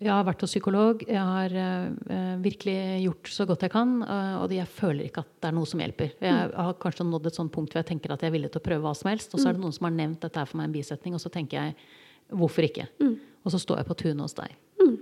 [0.00, 1.02] Jeg har vært hos psykolog.
[1.06, 3.98] Jeg har uh, virkelig gjort så godt jeg kan.
[4.02, 6.14] Uh, og jeg føler ikke at det er noe som hjelper.
[6.16, 6.56] Jeg mm.
[6.56, 8.66] har kanskje nådd et sånt punkt hvor jeg tenker at jeg er villig til å
[8.66, 9.34] prøve hva som helst.
[9.34, 9.68] Og så er det mm.
[9.68, 11.76] noen som har nevnt dette for meg en bisetning, og så tenker jeg
[12.32, 12.88] hvorfor ikke?
[13.02, 13.16] Mm.
[13.42, 14.56] Og så står jeg på tunet hos deg.
[14.82, 14.98] Mm.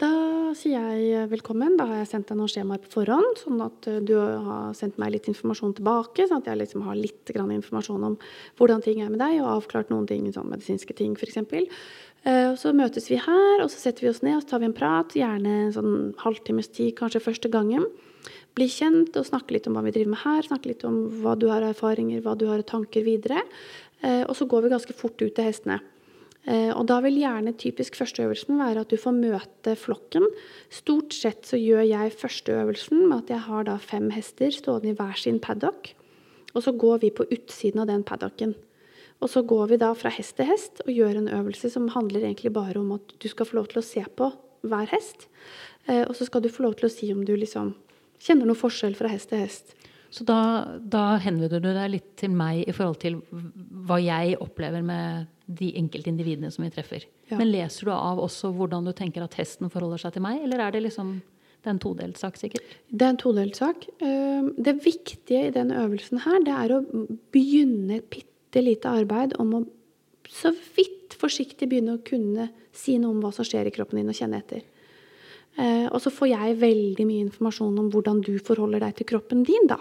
[0.00, 0.10] Da
[0.56, 1.76] sier jeg velkommen.
[1.78, 5.14] Da har jeg sendt deg noen skjemaer på forhånd, sånn at du har sendt meg
[5.14, 8.18] litt informasjon tilbake, sånn at jeg liksom har litt informasjon om
[8.60, 11.40] hvordan ting er med deg, og avklart noen ting, sånn medisinske ting f.eks.
[12.26, 14.64] Eh, og så møtes vi her, og så setter vi oss ned og så tar
[14.64, 15.14] vi en prat.
[15.14, 17.86] Gjerne en sånn halvtimes tid kanskje første gangen.
[18.56, 20.46] Bli kjent og snakke litt om hva vi driver med her.
[20.48, 23.44] Snakke litt om hva du har av erfaringer, hva du har av tanker videre.
[24.02, 25.78] Eh, og så går vi ganske fort ut til hestene.
[26.46, 30.26] Eh, og da vil gjerne typisk førsteøvelsen være at du får møte flokken.
[30.72, 34.98] Stort sett så gjør jeg førsteøvelsen med at jeg har da fem hester stående i
[34.98, 35.92] hver sin paddock.
[36.54, 38.54] Og så går vi på utsiden av den paddocken.
[39.24, 42.26] Og så går vi da fra hest til hest og gjør en øvelse som handler
[42.26, 44.30] egentlig bare om at du skal få lov til å se på
[44.66, 45.28] hver hest.
[45.86, 47.74] Eh, og så skal du få lov til å si om du liksom
[48.22, 49.76] kjenner noe forskjell fra hest til hest.
[50.12, 50.40] Så da,
[50.80, 53.18] da henvender du deg litt til meg i forhold til
[53.86, 57.06] hva jeg opplever med de enkelte individene som vi treffer.
[57.30, 57.38] Ja.
[57.40, 60.62] Men leser du av også hvordan du tenker at hesten forholder seg til meg, eller
[60.62, 61.16] er det liksom
[61.66, 62.74] det er en todelt sak, sikkert?
[62.94, 63.88] Det er en todelt sak.
[63.98, 68.06] Eh, det viktige i den øvelsen her, det er å begynne et
[68.56, 69.64] bitte lite arbeid om å
[70.32, 74.08] så vidt forsiktig begynne å kunne si noe om hva som skjer i kroppen din,
[74.08, 74.64] og kjenne etter.
[75.56, 79.44] Eh, og så får jeg veldig mye informasjon om hvordan du forholder deg til kroppen
[79.46, 79.78] din, da.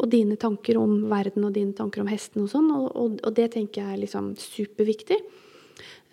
[0.00, 2.70] Og dine tanker om verden og dine tanker om hesten og sånn.
[2.74, 5.20] Og, og, og, det tenker jeg er liksom superviktig.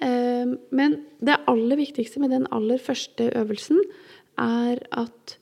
[0.04, 3.80] Eh, men det aller viktigste med den aller første øvelsen
[4.42, 5.38] er at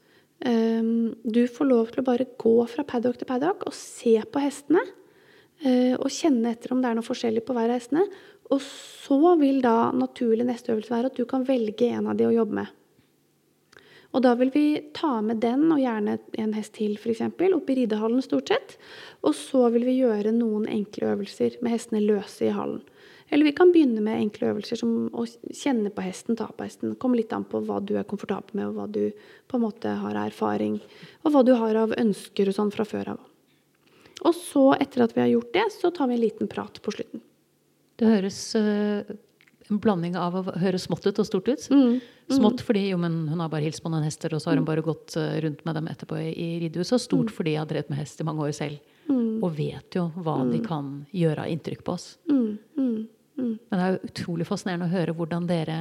[0.46, 0.94] eh,
[1.24, 4.86] du får lov til å bare gå fra paddock til paddock og se på hestene.
[5.60, 8.06] Eh, og kjenne etter om det er noe forskjellig på hver hestene.
[8.50, 12.28] Og så vil da naturlig neste øvelse være at du kan velge en av de
[12.30, 12.76] å jobbe med.
[14.10, 17.76] Og da vil vi ta med den, og gjerne en hest til f.eks., opp i
[17.84, 18.80] ridehallen stort sett.
[19.22, 22.82] Og så vil vi gjøre noen enkle øvelser med hestene løse i hallen.
[23.30, 26.96] Eller vi kan begynne med enkle øvelser som å kjenne på hesten, ta på hesten.
[26.98, 29.12] Kommer litt an på hva du er komfortabel med, og hva du
[29.46, 30.80] på en måte har erfaring,
[31.22, 33.29] og hva du har av ønsker og sånn fra før av.
[34.26, 36.94] Og så, etter at vi har gjort det, så tar vi en liten prat på
[36.96, 37.22] slutten.
[38.00, 39.08] Det høres uh,
[39.70, 41.68] en blanding av å høre smått ut og stort ut.
[41.72, 42.00] Mm.
[42.30, 44.68] Smått fordi jo, men hun har bare hilst på noen hester, og så har hun
[44.68, 46.98] bare gått uh, rundt med dem etterpå i, i ridehuset.
[46.98, 48.96] Og stort fordi jeg har drevet med hest i mange år selv.
[49.10, 49.40] Mm.
[49.46, 52.12] Og vet jo hva de kan gjøre av inntrykk på oss.
[52.30, 52.58] Mm.
[52.78, 52.98] Mm.
[53.40, 53.54] Mm.
[53.56, 55.80] Men det er jo utrolig fascinerende å høre hvordan dere,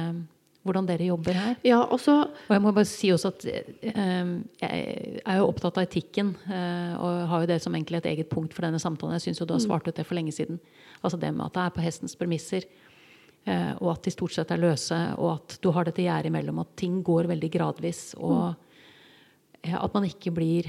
[0.67, 1.55] hvordan dere jobber her.
[1.63, 2.17] Ja, også,
[2.49, 6.33] Og jeg må bare si også at eh, jeg er jo opptatt av etikken.
[6.51, 9.15] eh, og har jo det som egentlig et eget punkt for denne samtalen.
[9.17, 10.59] Jeg syns jo du har svart ut det for lenge siden.
[11.01, 12.67] Altså det med at det er på hestens premisser.
[13.47, 16.59] eh, og at de stort sett er løse, og at du har dette gjerdet imellom.
[16.59, 18.13] At ting går veldig gradvis.
[18.19, 18.53] Og
[19.63, 20.67] eh, at man ikke blir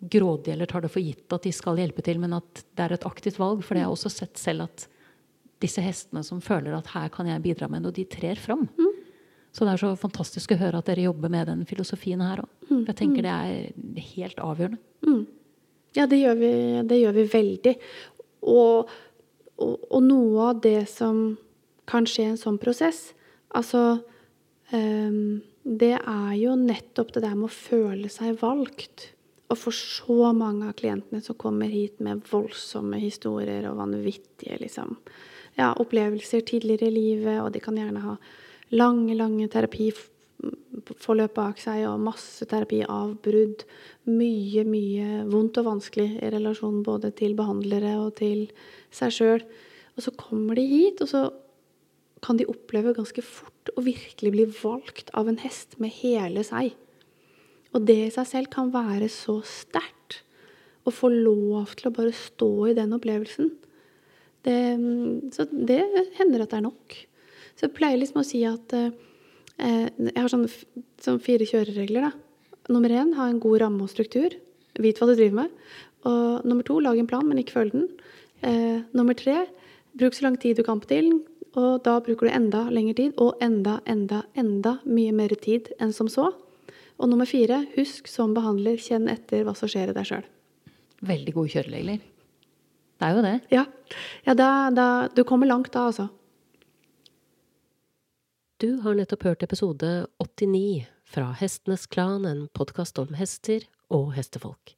[0.00, 2.94] grådig eller tar det for gitt at de skal hjelpe til, men at det er
[2.96, 3.60] et aktivt valg.
[3.62, 4.86] For det har jeg også sett selv at
[5.60, 8.62] disse hestene som føler at her kan jeg bidra med noe, de trer fram.
[9.50, 12.50] Så det er så fantastisk å høre at dere jobber med den filosofien her òg.
[12.70, 14.78] Jeg tenker det er helt avgjørende.
[15.06, 15.22] Mm.
[15.98, 16.52] Ja, det gjør vi,
[16.86, 17.72] det gjør vi veldig.
[18.46, 18.92] Og,
[19.58, 21.22] og, og noe av det som
[21.90, 23.10] kan skje i en sånn prosess
[23.50, 23.80] Altså
[24.70, 29.08] um, Det er jo nettopp det der med å føle seg valgt.
[29.50, 34.94] Og for så mange av klientene som kommer hit med voldsomme historier og vanvittige liksom,
[35.58, 38.14] ja, opplevelser tidligere i livet, og de kan gjerne ha
[38.76, 43.64] lange, lange terapiforløp bak seg og masse terapiavbrudd.
[44.10, 48.46] Mye, mye vondt og vanskelig i relasjon både til behandlere og til
[48.94, 49.46] seg sjøl.
[49.96, 51.24] Og så kommer de hit, og så
[52.24, 56.74] kan de oppleve ganske fort å virkelig bli valgt av en hest med hele seg.
[57.74, 60.22] Og det i seg selv kan være så sterkt.
[60.88, 63.50] Å få lov til å bare stå i den opplevelsen.
[64.46, 64.56] Det,
[65.36, 65.82] så det
[66.16, 66.96] hender at det er nok.
[67.60, 68.88] Så jeg pleier liksom å si at eh,
[69.60, 70.48] Jeg har sånne,
[71.04, 72.08] sånne fire kjøreregler.
[72.08, 72.72] da.
[72.72, 74.32] Nummer én, ha en god ramme og struktur.
[74.80, 75.58] Vit hva du driver med.
[76.08, 77.88] Og nummer to, lag en plan, men ikke følg den.
[78.40, 79.42] Eh, nummer tre,
[79.92, 81.10] bruk så lang tid du kan på til.
[81.60, 85.92] Og da bruker du enda lengre tid, og enda, enda, enda mye mer tid enn
[85.92, 86.30] som så.
[86.96, 90.24] Og nummer fire, husk som behandler, kjenn etter hva som skjer i deg sjøl.
[91.04, 92.00] Veldig gode kjøreregler.
[93.00, 93.36] Det er jo det.
[93.52, 93.66] Ja,
[94.28, 96.08] ja da, da, du kommer langt da, altså.
[98.60, 99.88] Du har nettopp hørt episode
[100.20, 104.74] 89 fra Hestenes Klan, en podkast om hester og hestefolk.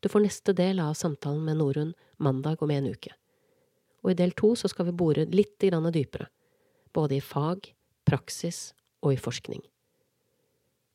[0.00, 3.10] Du får neste del av samtalen med Norunn mandag om en uke.
[4.00, 6.30] Og i del to så skal vi bore litt dypere,
[6.96, 7.68] både i fag,
[8.08, 9.60] praksis og i forskning.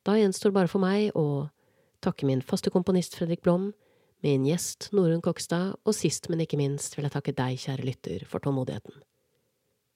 [0.02, 1.46] Da gjenstår bare for meg å
[2.02, 3.70] takke min faste komponist Fredrik Blom,
[4.26, 8.26] min gjest Norunn Kokstad, og sist, men ikke minst vil jeg takke deg, kjære lytter,
[8.26, 8.98] for tålmodigheten.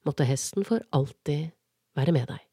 [0.06, 1.50] Måtte hesten for alltid
[1.96, 2.51] være med deg.